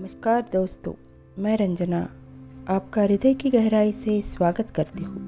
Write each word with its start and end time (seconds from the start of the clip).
नमस्कार 0.00 0.42
दोस्तों, 0.52 0.92
मैं 1.38 1.56
रंजना, 1.56 1.98
आपका 2.68 3.02
हृदय 3.02 3.34
की 3.34 3.50
गहराई 3.50 3.92
से 3.92 4.22
स्वागत 4.22 4.70
करती 4.70 5.02
हूँ। 5.02 5.18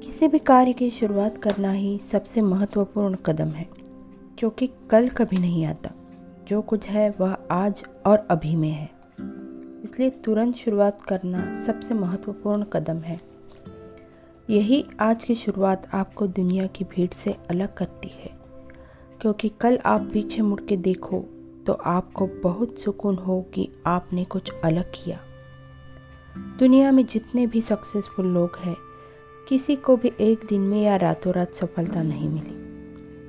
किसी 0.00 0.28
भी 0.28 0.38
कार्य 0.38 0.72
की 0.72 0.90
शुरुआत 0.90 1.38
करना 1.38 1.72
ही 1.72 1.98
सबसे 1.98 2.40
महत्वपूर्ण 2.40 3.16
कदम 3.26 3.48
है, 3.48 3.66
क्योंकि 4.38 4.70
कल 4.90 5.08
कभी 5.08 5.36
नहीं 5.36 5.64
आता। 5.66 5.90
जो 6.48 6.62
कुछ 6.62 6.86
है 6.86 7.08
वह 7.10 7.36
आज 7.50 7.84
और 8.06 8.26
अभी 8.30 8.54
में 8.56 8.70
है। 8.70 8.88
इसलिए 9.84 10.10
तुरंत 10.10 10.54
शुरुआत 10.54 11.02
करना 11.02 11.64
सबसे 11.64 11.94
महत्वपूर्ण 11.94 12.64
कदम 12.64 13.00
है। 13.00 13.20
यही 14.50 14.84
आज 15.00 15.24
की 15.24 15.34
शुरुआत 15.34 15.90
आपको 15.94 16.26
दुनिया 16.26 16.66
की 16.66 16.84
भीड़ 16.84 17.12
से 17.14 17.36
अलग 17.50 17.74
करती 17.74 18.12
है, 18.14 18.30
क्योंकि 19.20 19.52
कल 19.60 19.78
आप 19.86 20.10
पीछे 20.12 20.42
मुड़ 20.42 20.60
के 20.60 20.76
देखो 20.76 21.24
तो 21.66 21.72
आपको 21.72 22.26
बहुत 22.26 22.78
सुकून 22.78 23.16
हो 23.16 23.42
कि 23.54 23.68
आपने 23.86 24.24
कुछ 24.24 24.52
अलग 24.64 24.84
किया। 24.94 25.20
दुनिया 26.58 26.90
में 26.90 27.06
जितने 27.06 27.46
भी 27.46 27.60
सक्सेसफुल 27.60 28.26
लोग 28.26 28.56
हैं, 28.58 28.76
किसी 29.48 29.76
को 29.76 29.96
भी 29.96 30.12
एक 30.20 30.46
दिन 30.48 30.60
में 30.60 30.82
या 30.82 30.96
रातों 30.96 31.32
रात 31.32 31.54
सफलता 31.54 32.02
नहीं 32.02 32.28
मिली। 32.28 32.62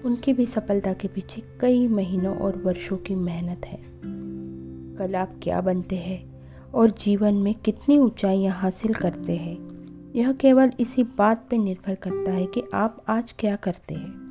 उनकी 0.01 0.33
भी 0.33 0.45
सफलता 0.45 0.93
के 0.93 1.07
पीछे 1.07 1.43
कई 1.61 1.87
महीनों 1.87 2.37
और 2.37 2.57
वर्षों 2.57 2.97
की 2.97 3.15
मेहनत 3.15 3.65
है। 3.65 3.83
कल 4.97 5.15
आप 5.15 5.39
क्या 5.43 5.61
बनते 5.61 5.95
हैं 5.95 6.43
और 6.71 6.89
जीवन 6.89 7.33
में 7.33 7.55
कितनी 7.55 7.97
ऊंचाइयाँ 7.97 8.55
हासिल 8.55 8.93
करते 8.93 9.35
हैं, 9.35 9.57
यह 10.15 10.31
केवल 10.31 10.71
इसी 10.79 11.03
बात 11.03 11.47
पर 11.51 11.57
निर्भर 11.57 11.95
करता 11.95 12.31
है 12.31 12.45
कि 12.45 12.63
आप 12.73 13.03
आज 13.09 13.35
क्या 13.39 13.55
करते 13.55 13.95
हैं। 13.95 14.23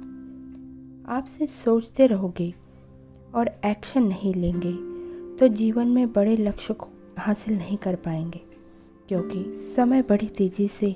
आप 1.08 1.24
सिर्फ़ 1.24 1.52
सोचते 1.52 2.06
रहोगे 2.06 2.61
और 3.34 3.50
एक्शन 3.64 4.02
नहीं 4.02 4.34
लेंगे 4.34 4.72
तो 5.38 5.48
जीवन 5.48 5.88
में 5.88 6.12
बड़े 6.12 6.36
लक्ष्य 6.36 6.74
को 6.74 6.88
हासिल 7.18 7.56
नहीं 7.56 7.76
कर 7.76 7.96
पाएँगे, 7.96 8.40
क्योंकि 9.08 9.44
समय 9.58 10.02
बड़ी 10.02 10.28
तेज़ी 10.28 10.68
से 10.68 10.94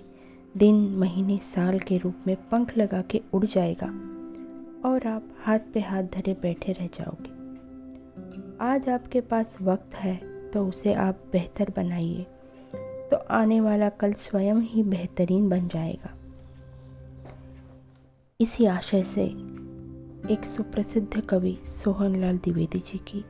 दिन, 0.54 0.76
महीने, 0.96 1.38
साल 1.38 1.78
के 1.78 1.98
रूप 1.98 2.26
में 2.26 2.36
पंख 2.50 2.76
लगा 2.78 3.02
के 3.02 3.20
उड़ 3.34 3.44
जाएगा 3.44 3.86
और 4.84 5.06
आप 5.06 5.28
हाथ 5.38 5.72
पे 5.74 5.80
हाथ 5.80 6.02
धरे 6.14 6.36
बैठे 6.42 6.72
रह 6.72 6.86
जाओगे। 6.94 7.34
आज 8.64 8.88
आपके 8.88 9.20
पास 9.20 9.56
वक्त 9.62 9.94
है 9.94 10.16
तो 10.50 10.66
उसे 10.66 10.92
आप 10.94 11.22
बेहतर 11.32 11.72
बनाइए 11.76 12.26
तो 13.10 13.16
आने 13.30 13.60
वाला 13.60 13.88
कल 13.90 14.12
स्वयं 14.12 14.60
ही 14.62 14.82
बेहतरीन 14.82 15.48
बन 15.48 15.68
जाएगा। 15.68 16.12
इसी 18.40 18.66
आशय 18.66 19.02
से 19.02 19.26
एक 20.30 20.44
सुप्रसिद्ध 20.44 21.20
कवि 21.20 21.58
सोहनलाल 21.64 22.36
द्विवेदी 22.36 22.78
जी 22.78 22.98
की 22.98 23.24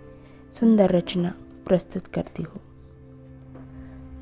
सुंदर 0.51 0.91
रचना 0.91 1.33
प्रस्तुत 1.67 2.07
करती 2.07 2.43
हूँ। 2.43 2.61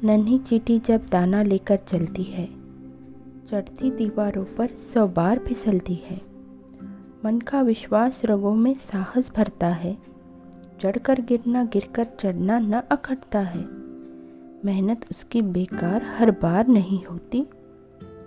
नन्ही 0.05 0.39
चीटी 0.39 0.79
जब 0.79 1.07
दाना 1.07 1.43
लेकर 1.43 1.77
चलती 1.77 2.23
है, 2.23 2.47
चढ़ती 3.47 3.91
दीवारों 3.91 4.45
पर 4.45 4.67
सौ 4.67 5.07
बार 5.09 5.39
फिसलती 5.39 5.95
है। 5.95 6.21
मन 7.25 7.41
का 7.41 7.61
विश्वास 7.63 8.21
रगों 8.25 8.55
में 8.55 8.75
साहस 8.75 9.33
भरता 9.37 9.69
है, 9.69 9.97
चढ़कर 10.81 11.21
गिरना 11.21 11.65
गिरकर 11.65 12.07
चढ़ना 12.21 12.59
न 12.59 12.73
अखटता 12.73 13.41
है। 13.41 13.65
मेहनत 14.65 15.07
उसकी 15.11 15.43
बेकार 15.43 16.03
हर 16.03 16.31
बार 16.31 16.69
नहीं 16.69 17.05
होती, 17.05 17.47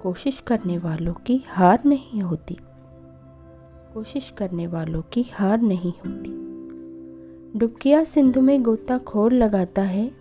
कोशिश 0.03 0.43
करने 0.47 0.77
वालों 0.77 1.13
की 1.13 1.43
हार 1.47 1.79
नहीं 1.85 2.21
होती। 2.21 2.57
कोशिश 3.97 4.33
करने 4.37 4.67
वालों 4.67 5.01
की 5.01 5.25
हार 5.33 5.61
नहीं 5.61 5.91
होती। 5.91 6.29
डुबकिया 7.59 8.03
सिंधु 8.03 8.41
में 8.41 8.63
गोताखोर 8.63 9.33
लगाता 9.33 9.81
है, 9.81 10.11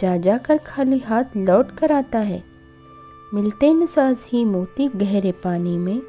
जा 0.00 0.16
जा 0.16 0.38
कर 0.38 0.58
खाली 0.58 0.98
हाथ 0.98 1.24
लौट 1.36 1.70
कर 1.70 1.92
आता 1.92 2.18
है। 2.18 2.44
मिलते 3.34 3.74
न 3.74 3.86
साज 3.86 4.16
ही 4.28 4.44
मोती 4.44 4.88
गहरे 4.88 5.32
पानी 5.32 5.78
में, 5.78 6.02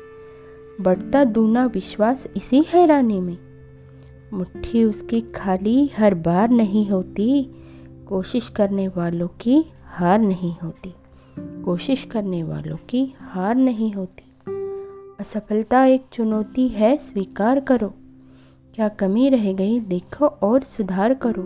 बढ़ता 0.81 1.23
दूना 1.23 1.65
विश्वास 1.65 2.27
इसी 2.35 2.65
हैरानी 2.67 3.19
में। 3.19 3.37
मुट्ठी 4.33 4.83
उसकी 4.83 5.21
खाली 5.21 5.87
हर 5.87 6.15
बार 6.15 6.49
नहीं 6.49 6.89
होती, 6.89 7.51
कोशिश 8.07 8.49
करने 8.49 8.87
वालों 8.87 9.27
की 9.27 9.65
हार 9.85 10.19
नहीं 10.19 10.55
होती। 10.63 10.93
कोशिश 11.39 12.03
करने 12.03 12.43
वालों 12.43 12.77
की 12.89 13.13
हार 13.19 13.55
नहीं 13.55 13.93
होती। 13.93 14.23
असफलता 15.27 15.85
एक 15.85 16.05
चुनौती 16.13 16.67
है, 16.67 16.97
स्वीकार 16.97 17.59
करो। 17.59 17.93
क्या 18.75 18.89
कमी 18.89 19.29
रह 19.29 19.53
गई, 19.53 19.79
देखो 19.79 20.25
और 20.25 20.63
सुधार 20.63 21.13
करो। 21.13 21.43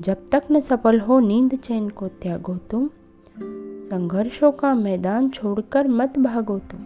जब 0.00 0.16
तक 0.32 0.42
न 0.52 0.60
सफल 0.60 1.00
हो, 1.00 1.20
नींद 1.20 1.54
चैन 1.54 1.88
को 1.88 2.08
त्यागो 2.08 2.54
तुम। 2.56 2.90
संघर्षों 3.82 4.52
का 4.52 4.74
मैदान 4.74 5.30
छोड़कर 5.30 5.88
मत 5.88 6.18
भागो 6.18 6.58
तुम। 6.58 6.80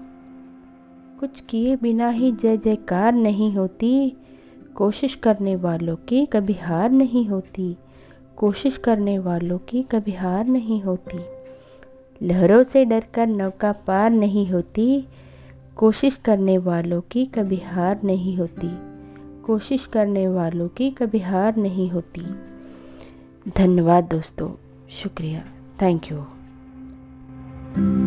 कुछ 1.20 1.40
किए 1.40 1.76
बिना 1.76 2.08
ही 2.08 2.32
जय 2.32 2.56
जयकार 2.56 3.12
नहीं 3.12 3.52
होती। 3.52 4.16
कोशिश 4.74 5.14
करने 5.14 5.56
वालों 5.56 5.96
की 5.96 6.26
कभी 6.26 6.52
हार 6.52 6.90
नहीं 6.90 7.26
होती। 7.26 7.76
कोशिश 8.36 8.76
करने 8.76 9.18
वालों 9.18 9.58
की 9.58 9.82
कभी 9.82 10.12
हार 10.12 10.46
नहीं 10.46 10.82
होती। 10.82 11.18
लहरों 12.26 12.62
से 12.62 12.84
डरकर 12.84 13.26
नौका 13.26 13.72
पार 13.72 14.10
नहीं 14.10 14.50
होती। 14.50 15.04
कोशिश 15.76 16.14
करने 16.14 16.58
वालों 16.58 17.00
की 17.00 17.26
कभी 17.26 17.56
हार 17.56 18.00
नहीं 18.04 18.36
होती। 18.36 18.68
कोशिश 19.42 19.86
करने 19.86 20.28
वालों 20.28 20.68
की 20.68 20.90
कभी 20.90 21.18
हार 21.18 21.56
नहीं 21.56 21.90
होती। 21.90 22.22
धन्यवाद 23.56 24.04
दोस्तों, 24.04 24.50
शुक्रिया। 24.90 25.44
Thank 25.82 26.12
you 26.12 28.05